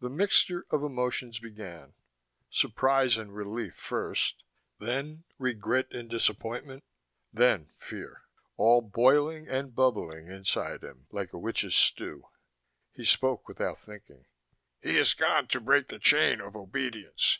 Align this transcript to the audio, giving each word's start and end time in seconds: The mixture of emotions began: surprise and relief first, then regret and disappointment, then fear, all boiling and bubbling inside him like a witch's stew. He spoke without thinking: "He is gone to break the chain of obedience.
The 0.00 0.08
mixture 0.10 0.66
of 0.72 0.82
emotions 0.82 1.38
began: 1.38 1.92
surprise 2.50 3.16
and 3.16 3.32
relief 3.32 3.76
first, 3.76 4.42
then 4.80 5.22
regret 5.38 5.86
and 5.92 6.10
disappointment, 6.10 6.82
then 7.32 7.70
fear, 7.76 8.22
all 8.56 8.80
boiling 8.80 9.46
and 9.48 9.72
bubbling 9.72 10.26
inside 10.26 10.82
him 10.82 11.06
like 11.12 11.32
a 11.32 11.38
witch's 11.38 11.76
stew. 11.76 12.26
He 12.90 13.04
spoke 13.04 13.46
without 13.46 13.80
thinking: 13.80 14.26
"He 14.82 14.98
is 14.98 15.14
gone 15.14 15.46
to 15.46 15.60
break 15.60 15.86
the 15.86 16.00
chain 16.00 16.40
of 16.40 16.56
obedience. 16.56 17.38